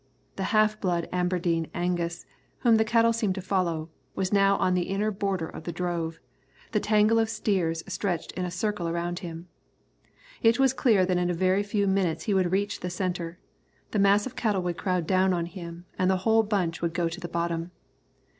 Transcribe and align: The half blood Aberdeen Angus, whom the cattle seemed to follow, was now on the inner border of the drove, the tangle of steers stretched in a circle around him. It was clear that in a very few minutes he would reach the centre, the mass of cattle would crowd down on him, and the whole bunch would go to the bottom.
The 0.35 0.45
half 0.49 0.81
blood 0.81 1.07
Aberdeen 1.11 1.69
Angus, 1.75 2.25
whom 2.61 2.77
the 2.77 2.83
cattle 2.83 3.13
seemed 3.13 3.35
to 3.35 3.39
follow, 3.41 3.91
was 4.15 4.33
now 4.33 4.57
on 4.57 4.73
the 4.73 4.81
inner 4.89 5.11
border 5.11 5.47
of 5.47 5.63
the 5.65 5.71
drove, 5.71 6.19
the 6.71 6.79
tangle 6.79 7.19
of 7.19 7.29
steers 7.29 7.83
stretched 7.87 8.31
in 8.31 8.43
a 8.43 8.49
circle 8.49 8.87
around 8.87 9.19
him. 9.19 9.47
It 10.41 10.57
was 10.57 10.73
clear 10.73 11.05
that 11.05 11.17
in 11.17 11.29
a 11.29 11.35
very 11.35 11.61
few 11.61 11.85
minutes 11.85 12.23
he 12.23 12.33
would 12.33 12.51
reach 12.51 12.79
the 12.79 12.89
centre, 12.89 13.37
the 13.91 13.99
mass 13.99 14.25
of 14.25 14.35
cattle 14.35 14.63
would 14.63 14.77
crowd 14.79 15.05
down 15.05 15.33
on 15.35 15.45
him, 15.45 15.85
and 15.99 16.09
the 16.09 16.17
whole 16.25 16.41
bunch 16.41 16.81
would 16.81 16.95
go 16.95 17.07
to 17.07 17.19
the 17.19 17.27
bottom. 17.29 17.69